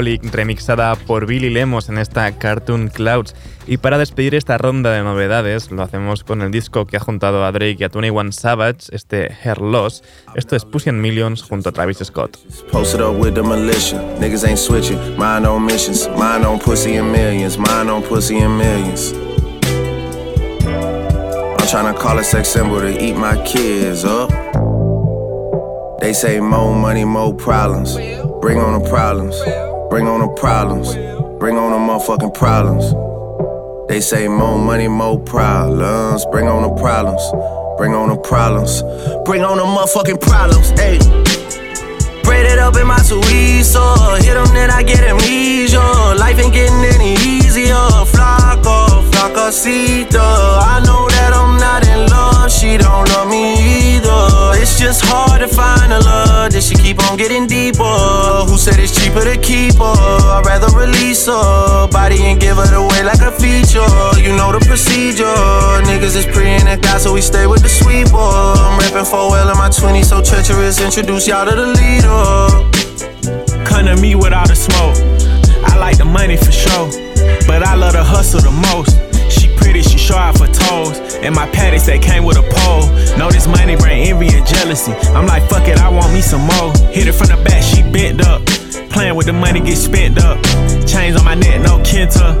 Remixada 0.00 0.94
por 0.94 1.26
Billy 1.26 1.48
Lemos 1.48 1.88
en 1.88 1.98
esta 1.98 2.30
Cartoon 2.32 2.88
Clouds. 2.88 3.34
Y 3.66 3.78
para 3.78 3.98
despedir 3.98 4.34
esta 4.34 4.58
ronda 4.58 4.92
de 4.92 5.02
novedades, 5.02 5.70
lo 5.70 5.82
hacemos 5.82 6.22
con 6.22 6.42
el 6.42 6.50
disco 6.50 6.86
que 6.86 6.96
ha 6.98 7.00
juntado 7.00 7.44
a 7.44 7.52
Drake 7.52 7.76
y 7.80 7.84
a 7.84 7.88
21 7.88 8.32
Savage, 8.32 8.88
este 8.92 9.32
Hair 9.42 9.60
Loss. 9.60 10.02
Esto 10.34 10.54
es 10.54 10.64
Pussy 10.64 10.90
and 10.90 11.00
Millions 11.00 11.42
junto 11.42 11.70
a 11.70 11.72
Travis 11.72 11.98
Scott. 11.98 12.36
I'm 21.76 21.94
call 21.94 22.18
a 22.18 22.24
sex 22.24 22.48
symbol 22.48 22.80
to 22.80 23.04
eat 23.04 23.16
my 23.16 23.36
kids 23.44 24.04
up. 24.04 24.30
They 26.00 26.12
say 26.12 26.40
more 26.40 26.74
money, 26.74 27.04
more 27.04 27.34
problems. 27.34 27.96
Bring 28.40 28.58
on 28.58 28.80
the 28.80 28.88
problems. 28.88 29.36
Bring 29.96 30.08
on 30.08 30.20
the 30.20 30.28
problems. 30.28 30.94
Bring 31.38 31.56
on 31.56 31.72
the 31.72 31.78
motherfucking 31.78 32.34
problems. 32.34 32.84
They 33.88 34.02
say 34.02 34.28
more 34.28 34.58
money, 34.58 34.88
more 34.88 35.18
problems. 35.18 36.26
Bring 36.26 36.48
on 36.48 36.64
the 36.64 36.82
problems. 36.82 37.22
Bring 37.78 37.94
on 37.94 38.10
the 38.10 38.16
problems. 38.18 38.82
Bring 39.24 39.42
on 39.42 39.56
the 39.56 39.64
motherfucking 39.64 40.20
problems. 40.20 40.68
Hey. 40.78 40.98
Braid 42.24 42.44
it 42.44 42.58
up 42.58 42.76
in 42.76 42.86
my 42.86 42.98
Suizo. 42.98 44.22
Hit 44.22 44.34
them, 44.34 44.52
then 44.52 44.70
I 44.70 44.82
get 44.82 45.02
amnesia. 45.02 45.80
Life 46.18 46.40
ain't 46.40 46.52
getting 46.52 46.84
any 46.84 47.14
easier. 47.14 47.96
Flaco, 49.16 49.48
flacosito. 49.48 50.20
I 50.20 50.82
know 50.84 51.08
that 51.08 51.32
I'm 51.32 51.56
not 51.56 51.88
in 51.88 52.04
love. 52.12 52.52
She 52.52 52.76
don't 52.76 53.08
love 53.16 53.28
me 53.28 53.96
either. 53.96 54.60
It's 54.60 54.78
just 54.78 55.04
hard 55.04 55.40
to 55.40 55.48
find 55.48 55.90
a 55.90 56.00
love 56.00 56.52
that 56.52 56.62
she 56.62 56.74
keep 56.74 57.00
on 57.08 57.16
getting 57.16 57.46
deeper. 57.46 57.96
Who 58.44 58.58
said 58.58 58.78
it's 58.78 58.92
cheaper 58.92 59.24
to 59.24 59.40
keep 59.40 59.80
her? 59.80 59.96
I'd 60.36 60.44
rather 60.44 60.68
release 60.76 61.24
her 61.26 61.88
body 61.88 62.20
and 62.28 62.38
give 62.38 62.58
it 62.58 62.72
away 62.76 63.02
like 63.08 63.24
a 63.24 63.32
feature. 63.32 63.88
You 64.20 64.36
know 64.36 64.52
the 64.52 64.60
procedure. 64.68 65.24
Niggas 65.88 66.12
is 66.12 66.26
pre 66.26 66.52
and 66.60 66.68
God, 66.82 67.00
so 67.00 67.14
we 67.14 67.22
stay 67.22 67.46
with 67.46 67.62
the 67.62 67.72
sweeper. 67.72 68.20
I'm 68.20 68.78
rapping 68.78 69.08
for 69.08 69.32
well 69.32 69.48
in 69.48 69.56
my 69.56 69.70
20s, 69.72 70.12
so 70.12 70.20
treacherous. 70.20 70.80
Introduce 70.84 71.26
y'all 71.26 71.48
to 71.48 71.56
the 71.56 71.72
leader. 71.72 73.64
Come 73.64 73.86
to 73.86 73.96
me 73.96 74.14
without 74.14 74.48
the 74.48 74.56
smoke. 74.56 74.96
I 75.64 75.78
like 75.78 75.96
the 75.96 76.04
money 76.04 76.36
for 76.36 76.52
sure, 76.52 76.92
but 77.48 77.64
I 77.64 77.74
love 77.74 77.94
the 77.94 78.04
hustle 78.04 78.40
the 78.44 78.52
most. 78.52 79.05
She 79.66 79.72
pretty, 79.72 79.82
she 79.82 79.98
show 79.98 80.14
out 80.14 80.38
for 80.38 80.46
toes. 80.46 81.18
And 81.26 81.34
my 81.34 81.46
patties 81.50 81.86
that 81.86 82.00
came 82.00 82.22
with 82.22 82.38
a 82.38 82.46
pole. 82.46 82.86
Know 83.18 83.30
this 83.30 83.48
money 83.48 83.74
bring 83.74 84.06
envy 84.06 84.30
and 84.30 84.46
jealousy. 84.46 84.92
I'm 85.10 85.26
like, 85.26 85.42
fuck 85.50 85.66
it, 85.66 85.78
I 85.78 85.88
want 85.88 86.12
me 86.14 86.20
some 86.20 86.42
more. 86.42 86.70
Hit 86.94 87.08
it 87.08 87.14
from 87.18 87.34
the 87.34 87.38
back, 87.42 87.64
she 87.64 87.82
bent 87.82 88.22
up. 88.22 88.46
Playing 88.94 89.16
with 89.16 89.26
the 89.26 89.32
money, 89.32 89.58
get 89.58 89.76
spent 89.76 90.22
up. 90.22 90.38
Chains 90.86 91.18
on 91.18 91.24
my 91.24 91.34
neck, 91.34 91.60
no 91.62 91.82
Kenta. 91.82 92.38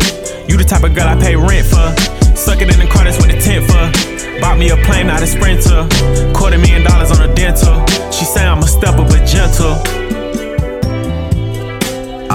You 0.48 0.56
the 0.56 0.62
type 0.62 0.84
of 0.84 0.94
girl 0.94 1.08
I 1.08 1.18
pay 1.18 1.34
rent 1.34 1.66
for. 1.66 1.90
Suck 2.38 2.62
it 2.62 2.70
in 2.70 2.78
the 2.78 2.86
car, 2.86 3.02
that's 3.02 3.18
what 3.18 3.26
the 3.26 3.38
tent 3.42 3.66
for. 3.66 3.90
Bought 4.38 4.58
me 4.58 4.70
a 4.70 4.76
plane, 4.86 5.08
not 5.08 5.20
a 5.20 5.26
sprinter. 5.26 5.82
Quarter 6.30 6.58
million 6.58 6.84
dollars 6.84 7.10
on 7.10 7.28
a 7.28 7.34
dental. 7.34 7.82
She 8.14 8.24
say 8.24 8.46
I'm 8.46 8.62
a 8.62 8.68
stepper, 8.70 9.02
but 9.02 9.26
gentle. 9.26 9.74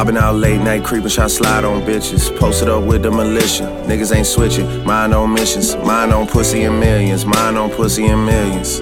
I 0.02 0.04
been 0.04 0.18
out 0.18 0.34
late 0.34 0.60
night 0.60 0.84
creeping, 0.84 1.10
shot 1.10 1.30
slide 1.30 1.64
on 1.64 1.84
bitches. 1.84 2.36
Posted 2.40 2.68
up 2.68 2.84
with 2.86 3.04
the 3.04 3.12
militia. 3.12 3.66
Niggas 3.86 4.16
ain't 4.16 4.26
switching. 4.26 4.84
Mine 4.84 5.14
on 5.14 5.32
missions. 5.32 5.76
Mine 5.76 6.12
on 6.12 6.26
pussy 6.26 6.64
and 6.64 6.80
millions. 6.80 7.24
Mine 7.24 7.56
on 7.56 7.70
pussy 7.70 8.08
and 8.08 8.26
millions. 8.26 8.80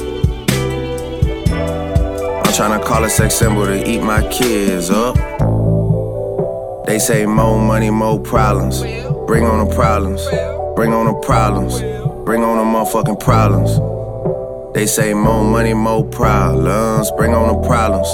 I'm 1.52 2.54
trying 2.54 2.80
to 2.80 2.86
call 2.86 3.04
a 3.04 3.10
sex 3.10 3.36
symbol 3.36 3.66
to 3.66 3.86
eat 3.86 4.00
my 4.00 4.26
kids 4.30 4.90
up. 4.90 5.18
They 6.86 7.00
say 7.00 7.26
more 7.26 7.60
money, 7.60 7.90
more 7.90 8.18
problems. 8.18 8.80
Bring 9.28 9.44
on 9.44 9.68
the 9.68 9.76
problems. 9.76 10.26
Bring 10.78 10.94
on 10.94 11.08
the 11.08 11.20
problems. 11.26 11.82
Bring 12.24 12.46
on 12.46 12.56
the 12.60 12.64
motherfucking 12.64 13.20
problems. 13.20 13.78
They 14.74 14.86
say 14.86 15.14
more 15.14 15.44
money, 15.44 15.74
more 15.74 16.06
problems. 16.06 17.12
Bring 17.18 17.34
on 17.34 17.62
the 17.62 17.68
problems. 17.68 18.08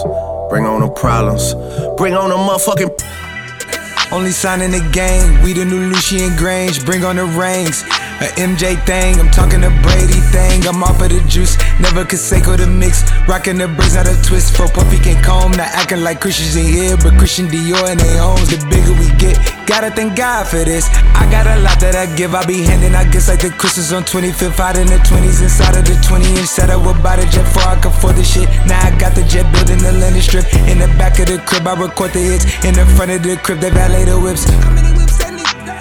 Bring 0.56 0.68
on 0.68 0.80
the 0.80 0.88
problems. 0.88 1.54
Bring 1.98 2.14
on 2.14 2.30
the 2.30 2.38
motherfucking. 2.38 4.14
Only 4.14 4.32
sign 4.32 4.62
in 4.62 4.72
the 4.72 4.80
game. 4.94 5.44
We 5.44 5.52
the 5.52 5.66
new 5.66 5.90
Lucian 5.92 6.30
Grainge. 6.40 6.86
Bring 6.86 7.04
on 7.04 7.18
the 7.18 7.26
rings. 7.26 7.84
A 8.24 8.32
MJ 8.40 8.80
thing, 8.88 9.20
I'm 9.20 9.30
talking 9.30 9.60
a 9.68 9.70
Brady 9.84 10.24
thing. 10.32 10.64
I'm 10.66 10.82
off 10.82 11.04
of 11.04 11.12
the 11.12 11.20
juice, 11.28 11.60
never 11.84 12.08
Canseco 12.08 12.56
the 12.56 12.66
mix. 12.66 13.04
Rocking 13.28 13.58
the 13.60 13.68
braids, 13.68 13.96
not 13.96 14.08
a 14.08 14.16
twist. 14.24 14.56
For 14.56 14.72
Puffy 14.72 15.04
can 15.04 15.22
comb, 15.22 15.52
not 15.52 15.68
acting 15.76 16.00
like 16.00 16.22
Christians 16.22 16.56
in 16.56 16.64
here, 16.64 16.96
but 16.96 17.20
Christian 17.20 17.48
Dior 17.52 17.84
and 17.92 18.00
they 18.00 18.16
homes. 18.16 18.48
The 18.48 18.64
bigger 18.72 18.96
we 18.96 19.12
get, 19.20 19.36
gotta 19.68 19.92
thank 19.92 20.16
God 20.16 20.48
for 20.48 20.64
this. 20.64 20.88
I 21.12 21.28
got 21.28 21.44
a 21.44 21.60
lot 21.60 21.76
that 21.84 21.92
I 22.00 22.08
give, 22.16 22.34
I 22.34 22.48
be 22.48 22.64
handing. 22.64 22.96
I 22.96 23.04
guess 23.04 23.28
like 23.28 23.44
the 23.44 23.52
Christmas 23.52 23.92
on 23.92 24.08
25th, 24.08 24.64
out 24.64 24.80
in 24.80 24.88
the 24.88 25.04
20s, 25.04 25.44
inside 25.44 25.76
of 25.76 25.84
the 25.84 26.00
20 26.00 26.40
inch 26.40 26.48
set. 26.48 26.72
I 26.72 26.80
would 26.80 27.04
buy 27.04 27.20
the 27.20 27.28
jet 27.28 27.44
before 27.44 27.68
I 27.68 27.76
could 27.76 27.92
afford 27.92 28.16
the 28.16 28.24
shit. 28.24 28.48
Now 28.64 28.80
I 28.80 28.96
got 28.96 29.12
the 29.12 29.28
jet 29.28 29.44
building 29.52 29.84
the 29.84 29.92
landing 29.92 30.24
strip. 30.24 30.48
In 30.72 30.80
the 30.80 30.88
back 30.96 31.20
of 31.20 31.28
the 31.28 31.44
crib, 31.44 31.68
I 31.68 31.76
record 31.76 32.16
the 32.16 32.24
hits. 32.24 32.48
In 32.64 32.80
the 32.80 32.88
front 32.96 33.12
of 33.12 33.28
the 33.28 33.36
crib, 33.36 33.60
they 33.60 33.76
valet 33.76 34.08
the 34.08 34.16
whips. 34.16 34.48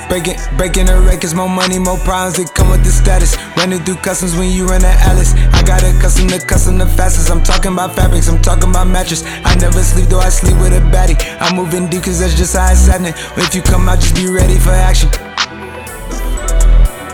Breaking, 0.09 0.37
breaking 0.57 0.87
the 0.87 1.01
records, 1.01 1.35
more 1.35 1.49
money, 1.49 1.79
more 1.79 1.99
problems 1.99 2.37
that 2.37 2.55
come 2.55 2.71
with 2.71 2.85
the 2.85 2.91
status. 2.91 3.37
Running 3.57 3.83
through 3.85 3.97
customs 3.97 4.37
when 4.37 4.51
you 4.51 4.67
run 4.67 4.85
at 4.85 5.01
Alice. 5.09 5.35
I 5.53 5.63
got 5.63 5.83
a 5.83 5.93
custom 6.01 6.29
to 6.29 6.39
custom 6.39 6.79
the 6.79 6.87
fastest. 6.87 7.31
I'm 7.31 7.43
talking 7.43 7.73
about 7.73 7.97
fabrics, 7.97 8.29
I'm 8.29 8.41
talking 8.43 8.71
about 8.71 8.87
mattress. 8.87 9.25
I 9.45 9.55
never 9.57 9.83
sleep, 9.83 10.09
though 10.09 10.21
I 10.21 10.29
sleep 10.29 10.57
with 10.59 10.73
a 10.73 10.83
baddie. 10.93 11.19
I'm 11.41 11.57
moving 11.57 11.89
deep, 11.89 12.05
cause 12.05 12.21
that's 12.21 12.35
just 12.35 12.57
how 12.57 12.71
it's 12.71 12.87
happening. 12.87 13.15
If 13.37 13.55
you 13.55 13.63
come 13.63 13.89
out, 13.89 14.01
just 14.01 14.15
be 14.15 14.29
ready 14.29 14.59
for 14.59 14.71
action. 14.71 15.11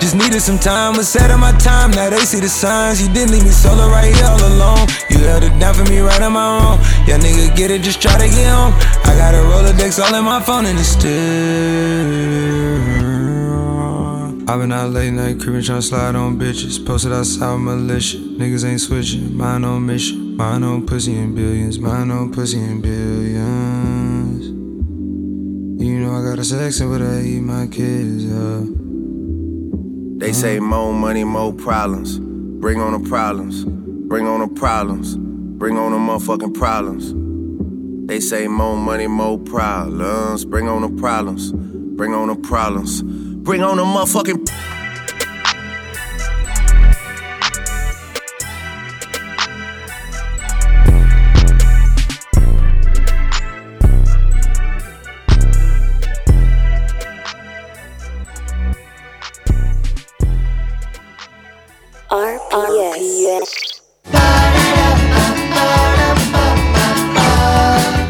Just 0.01 0.17
needed 0.17 0.41
some 0.41 0.59
time, 0.59 0.97
was 0.97 1.09
set 1.09 1.31
on 1.31 1.41
my 1.41 1.53
time. 1.59 1.91
Now 1.91 2.09
they 2.09 2.25
see 2.25 2.41
the 2.41 2.49
signs. 2.49 3.03
You 3.03 3.13
didn't 3.13 3.33
leave 3.33 3.45
me 3.45 3.51
solo 3.51 3.87
right 3.89 4.13
here 4.15 4.25
all 4.25 4.41
alone. 4.41 4.89
You 5.11 5.19
held 5.19 5.45
it 5.45 5.53
down 5.61 5.75
for 5.75 5.85
me 5.85 6.01
right 6.01 6.23
on 6.23 6.33
my 6.33 6.59
own. 6.59 6.81
Yeah, 7.07 7.19
nigga, 7.19 7.55
get 7.55 7.71
it, 7.71 7.83
just 7.83 8.01
try 8.01 8.17
to 8.17 8.27
get 8.27 8.49
home. 8.49 8.73
I 9.05 9.15
got 9.15 9.35
a 9.35 9.39
Rolodex 9.39 10.01
all 10.03 10.15
in 10.15 10.25
my 10.25 10.41
phone 10.41 10.65
and 10.65 10.79
it's 10.79 10.89
still. 10.89 11.11
I've 14.49 14.59
been 14.59 14.73
out 14.73 14.91
late 14.91 15.13
night 15.13 15.39
creeping, 15.39 15.63
to 15.63 15.83
slide 15.83 16.17
on 16.17 16.39
bitches. 16.39 16.85
Posted 16.85 17.13
outside 17.13 17.59
militia. 17.59 18.17
Niggas 18.17 18.65
ain't 18.65 18.81
switching. 18.81 19.37
Mine 19.37 19.65
on 19.65 19.85
mission. 19.85 20.35
Mine 20.35 20.63
on 20.63 20.87
pussy 20.87 21.15
and 21.17 21.37
billions. 21.37 21.79
Mine 21.79 22.11
on 22.11 22.33
pussy 22.33 22.59
and 22.59 22.83
billions. 22.83 24.47
You 25.85 26.01
know 26.01 26.15
I 26.15 26.23
got 26.25 26.39
a 26.39 26.45
sex 26.45 26.81
but 26.81 27.03
I 27.03 27.21
eat 27.21 27.43
my 27.43 27.67
kids 27.67 28.25
up. 28.33 28.80
They 30.21 30.35
say 30.35 30.61
more 30.61 30.93
money, 30.93 31.25
more 31.25 31.51
problems. 31.51 32.19
Bring 32.19 32.79
on 32.79 32.93
the 32.93 33.09
problems. 33.09 33.65
Bring 33.65 34.27
on 34.27 34.41
the 34.41 34.49
problems. 34.49 35.17
Bring 35.17 35.79
on 35.79 35.93
the 35.93 35.97
motherfucking 35.97 36.53
problems. 36.53 37.15
They 38.07 38.21
say 38.21 38.47
more 38.47 38.77
money, 38.77 39.07
more 39.07 39.39
problems. 39.39 40.45
Bring 40.45 40.69
on 40.69 40.83
the 40.83 41.01
problems. 41.01 41.53
Bring 41.53 42.13
on 42.13 42.29
the 42.29 42.35
problems. 42.35 43.03
Bring 43.03 43.63
on 43.63 43.79
the 43.79 43.85
motherfucking. 43.85 44.70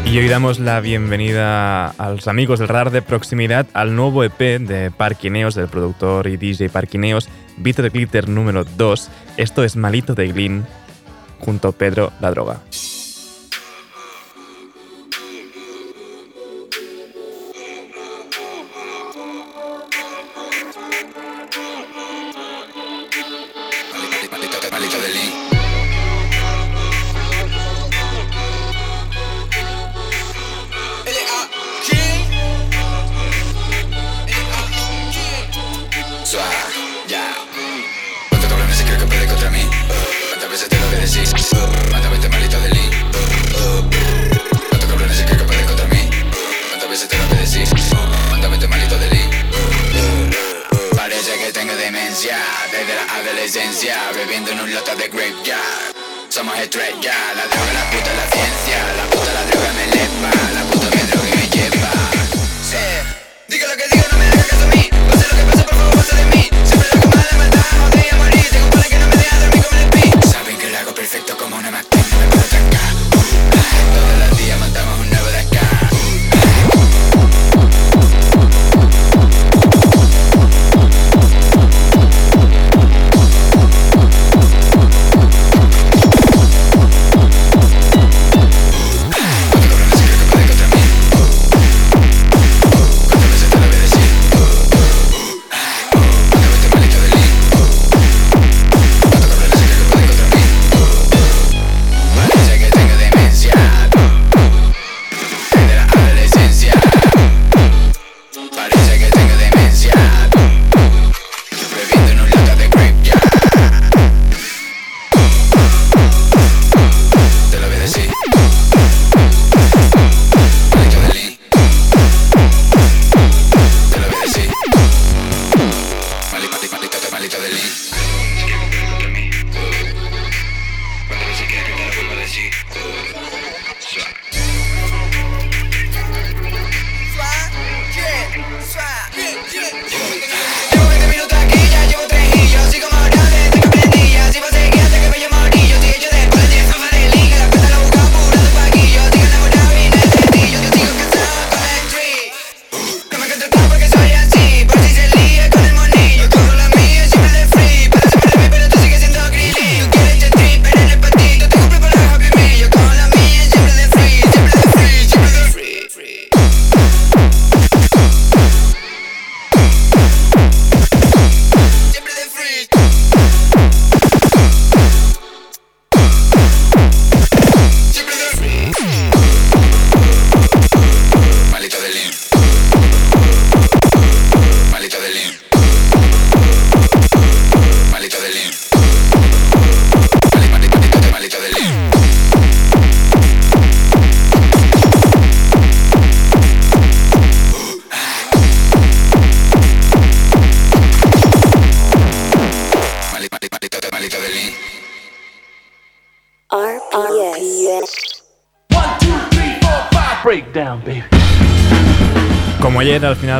Y 0.05 0.17
hoy 0.17 0.27
damos 0.27 0.59
la 0.59 0.81
bienvenida 0.81 1.87
a 1.87 2.09
los 2.09 2.27
amigos 2.27 2.59
del 2.59 2.67
radar 2.67 2.91
de 2.91 3.01
proximidad 3.01 3.65
al 3.73 3.95
nuevo 3.95 4.23
EP 4.23 4.59
de 4.59 4.91
Parquineos, 4.91 5.55
del 5.55 5.67
productor 5.67 6.27
y 6.27 6.37
DJ 6.37 6.69
Parquineos, 6.69 7.29
Bitter 7.57 7.89
Glitter 7.89 8.27
número 8.27 8.65
2. 8.65 9.09
Esto 9.37 9.63
es 9.63 9.77
Malito 9.77 10.13
de 10.13 10.27
Glyn, 10.27 10.65
junto 11.39 11.69
a 11.69 11.71
Pedro 11.71 12.11
La 12.19 12.31
Droga. 12.31 12.59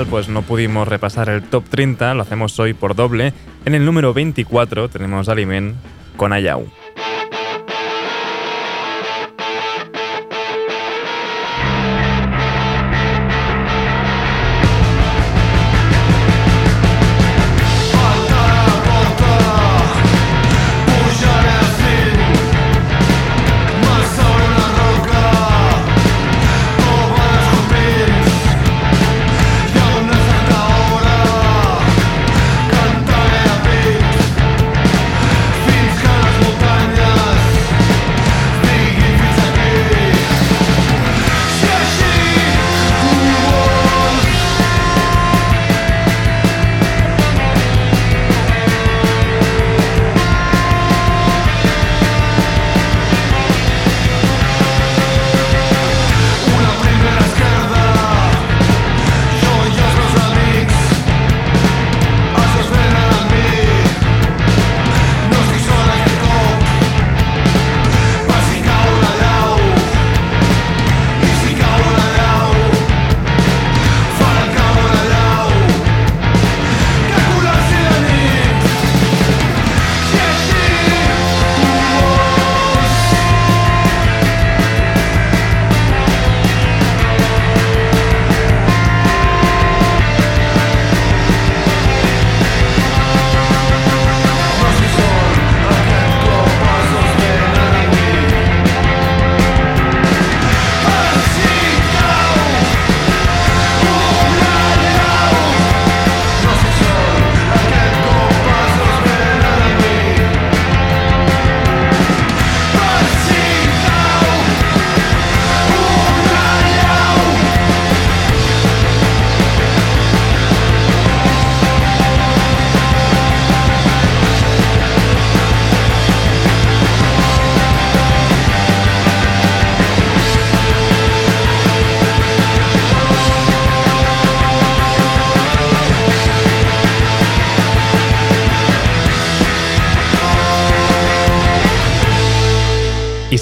pues 0.06 0.30
no 0.30 0.42
pudimos 0.42 0.88
repasar 0.88 1.30
el 1.30 1.44
top 1.44 1.64
30, 1.70 2.14
lo 2.14 2.22
hacemos 2.22 2.60
hoy 2.60 2.74
por 2.74 2.96
doble. 2.96 3.34
En 3.66 3.76
el 3.76 3.86
número 3.86 4.14
24 4.14 4.90
tenemos 4.90 5.30
Aliment 5.30 5.76
con 6.18 6.34
Ayau. 6.34 6.68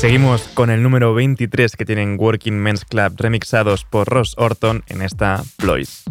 Seguimos 0.10 0.42
con 0.56 0.72
el 0.72 0.82
número 0.82 1.14
23 1.14 1.76
que 1.76 1.86
tienen 1.86 2.18
Working 2.20 2.58
Men's 2.58 2.84
Club 2.84 3.14
remixados 3.18 3.86
por 3.86 4.08
Ross 4.08 4.34
Orton 4.40 4.84
en 4.88 5.04
esta 5.04 5.44
Ploys. 5.58 6.04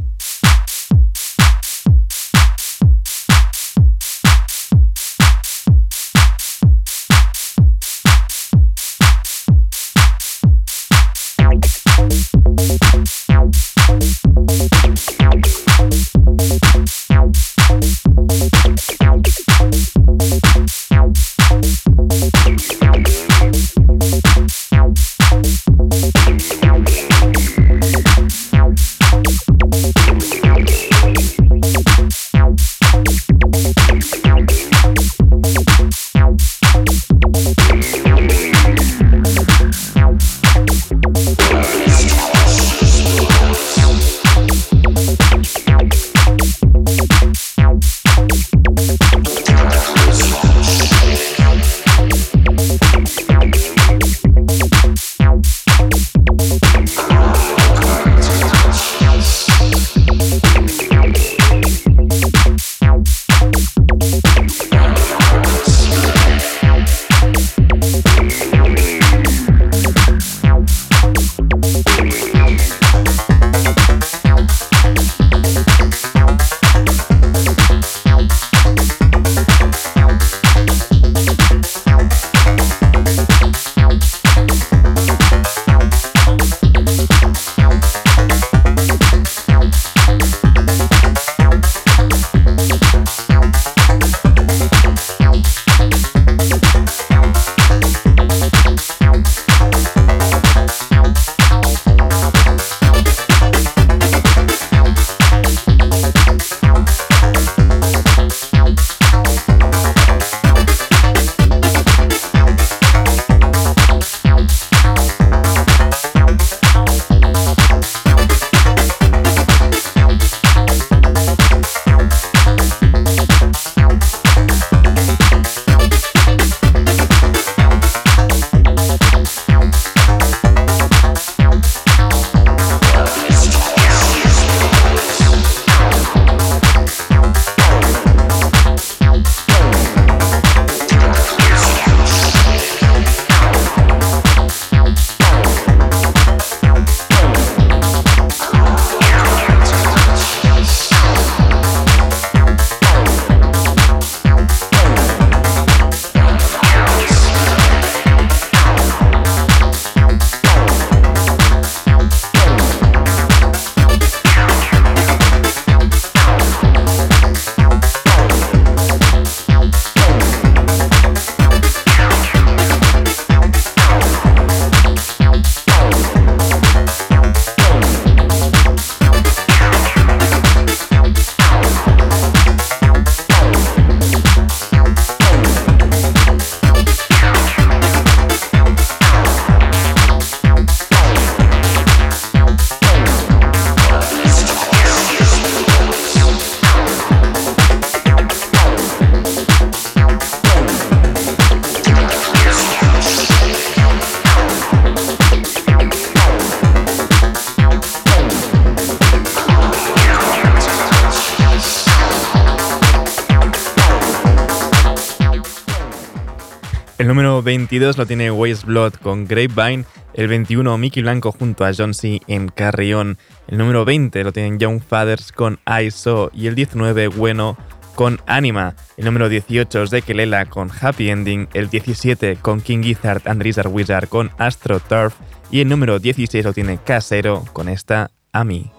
22 217.48 217.96
lo 217.96 218.04
tiene 218.04 218.30
Waste 218.30 218.66
Blood 218.66 218.96
con 218.96 219.24
Grapevine. 219.24 219.86
El 220.12 220.28
21 220.28 220.76
Mickey 220.76 221.02
Blanco 221.02 221.32
junto 221.32 221.64
a 221.64 221.72
John 221.74 221.94
C. 221.94 222.20
en 222.26 222.48
Carrión. 222.48 223.16
El 223.46 223.56
número 223.56 223.86
20 223.86 224.22
lo 224.22 224.34
tienen 224.34 224.58
Young 224.58 224.82
Fathers 224.82 225.32
con 225.32 225.58
I 225.66 225.90
Saw. 225.90 226.28
Y 226.34 226.48
el 226.48 226.54
19 226.54 227.08
Bueno 227.08 227.56
con 227.94 228.20
Anima. 228.26 228.76
El 228.98 229.06
número 229.06 229.30
18 229.30 229.82
es 229.82 229.88
de 229.88 230.02
Kelela 230.02 230.44
con 230.44 230.70
Happy 230.78 231.08
Ending. 231.08 231.48
El 231.54 231.70
17 231.70 232.36
con 232.36 232.60
King 232.60 232.82
Gizzard 232.82 233.22
and 233.24 233.42
Lizard 233.42 233.68
Wizard 233.68 234.08
con 234.08 234.30
Astro 234.36 234.78
Turf. 234.78 235.14
Y 235.50 235.62
el 235.62 235.68
número 235.68 235.98
16 235.98 236.44
lo 236.44 236.52
tiene 236.52 236.78
Casero 236.84 237.46
con 237.54 237.70
esta 237.70 238.10
Ami. 238.30 238.70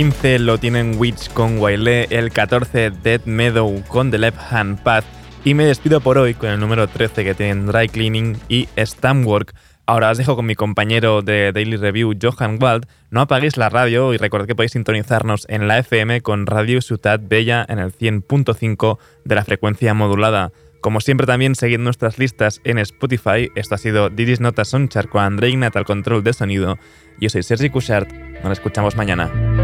15 0.00 0.38
lo 0.38 0.56
tienen 0.56 0.94
Witch 0.96 1.30
con 1.34 1.58
Wailé, 1.58 2.06
el 2.08 2.32
14 2.32 2.90
Dead 2.90 3.20
Meadow 3.26 3.82
con 3.86 4.10
The 4.10 4.16
Left 4.16 4.38
Hand 4.50 4.82
Path 4.82 5.04
y 5.44 5.52
me 5.52 5.66
despido 5.66 6.00
por 6.00 6.16
hoy 6.16 6.32
con 6.32 6.48
el 6.48 6.58
número 6.58 6.88
13 6.88 7.22
que 7.22 7.34
tienen 7.34 7.66
Dry 7.66 7.86
Cleaning 7.86 8.38
y 8.48 8.66
Stamwork. 8.78 9.54
Ahora 9.84 10.08
os 10.08 10.16
dejo 10.16 10.36
con 10.36 10.46
mi 10.46 10.54
compañero 10.54 11.20
de 11.20 11.52
Daily 11.52 11.76
Review, 11.76 12.14
Johan 12.18 12.56
Wald. 12.58 12.86
No 13.10 13.20
apaguéis 13.20 13.58
la 13.58 13.68
radio 13.68 14.14
y 14.14 14.16
recordad 14.16 14.46
que 14.46 14.54
podéis 14.54 14.72
sintonizarnos 14.72 15.44
en 15.50 15.68
la 15.68 15.76
FM 15.76 16.22
con 16.22 16.46
Radio 16.46 16.80
Ciutat 16.80 17.20
Bella 17.28 17.66
en 17.68 17.78
el 17.78 17.92
100.5 17.92 18.96
de 19.26 19.34
la 19.34 19.44
frecuencia 19.44 19.92
modulada. 19.92 20.50
Como 20.80 21.02
siempre 21.02 21.26
también 21.26 21.54
seguid 21.54 21.78
nuestras 21.78 22.18
listas 22.18 22.62
en 22.64 22.78
Spotify. 22.78 23.50
Esto 23.54 23.74
ha 23.74 23.78
sido 23.78 24.08
Didis 24.08 24.40
Nota 24.40 24.64
Sonchar 24.64 25.10
con 25.10 25.22
André 25.24 25.50
Ignat 25.50 25.76
al 25.76 25.84
control 25.84 26.24
de 26.24 26.32
sonido. 26.32 26.78
Yo 27.20 27.28
soy 27.28 27.42
Sergi 27.42 27.68
Cushart. 27.68 28.10
Nos 28.42 28.52
escuchamos 28.52 28.96
mañana. 28.96 29.59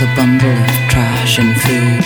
Was 0.00 0.02
a 0.02 0.14
bundle 0.14 0.50
of 0.50 0.90
trash 0.90 1.38
and 1.38 1.58
food. 1.60 2.05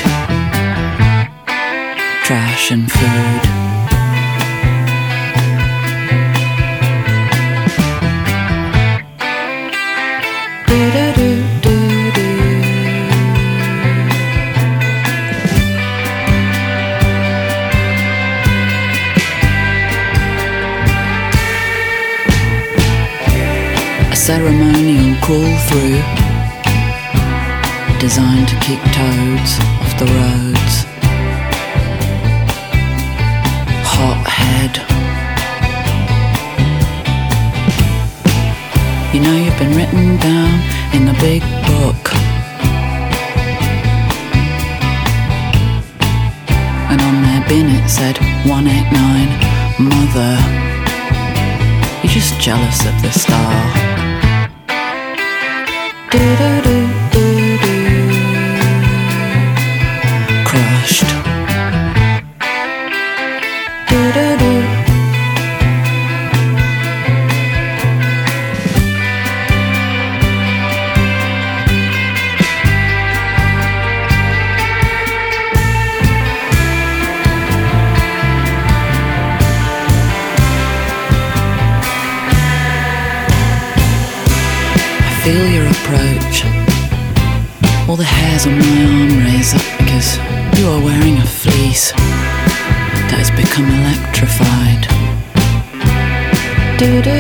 Whatever. 96.80 97.12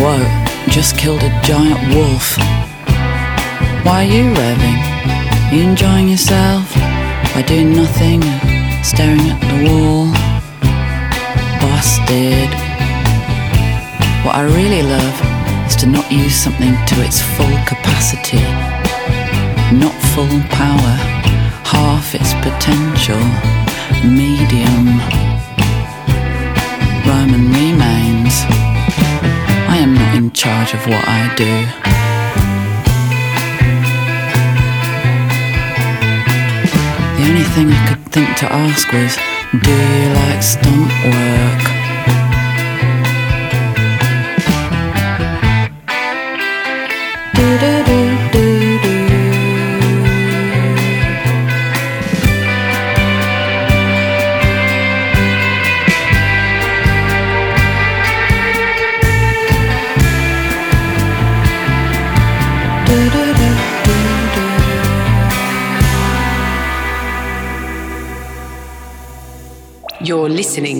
Whoa, 0.00 0.24
just 0.70 0.96
killed 0.96 1.22
a 1.22 1.28
giant 1.42 1.94
wolf. 1.94 2.38
Why 3.84 4.04
are 4.04 4.04
you 4.04 4.32
revving? 4.32 5.52
You 5.52 5.68
enjoying 5.68 6.08
yourself 6.08 6.74
by 7.34 7.42
doing 7.46 7.76
nothing 7.76 8.22
and 8.24 8.86
staring 8.86 9.20
at 9.20 9.38
the 9.38 9.68
wall? 9.68 10.06
Busted. 11.60 12.48
What 14.24 14.36
I 14.36 14.44
really 14.44 14.80
love 14.80 15.20
is 15.68 15.76
to 15.76 15.86
not 15.86 16.10
use 16.10 16.34
something 16.34 16.72
to 16.72 17.02
its 17.04 17.20
full 17.20 17.58
capacity, 17.66 18.40
not 19.76 19.92
full 20.14 20.40
power, 20.48 20.96
half 21.68 22.14
its 22.14 22.32
potential, 22.40 23.20
medium. 24.08 25.27
Roman 27.06 27.44
remains. 27.52 28.44
I 29.68 29.78
am 29.80 29.94
not 29.94 30.14
in 30.16 30.30
charge 30.32 30.74
of 30.74 30.80
what 30.86 31.04
I 31.06 31.34
do. 31.36 31.54
The 37.16 37.24
only 37.28 37.44
thing 37.54 37.70
I 37.70 37.86
could 37.88 38.12
think 38.12 38.36
to 38.38 38.46
ask 38.52 38.92
was, 38.92 39.16
do 39.62 39.70
you 39.70 40.08
like 40.14 40.42
stunt 40.42 40.90
work? 41.04 41.67